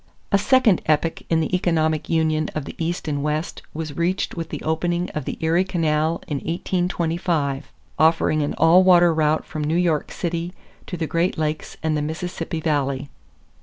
[0.19, 4.35] = A second epoch in the economic union of the East and West was reached
[4.35, 9.63] with the opening of the Erie Canal in 1825, offering an all water route from
[9.63, 10.53] New York City
[10.87, 13.09] to the Great Lakes and the Mississippi Valley.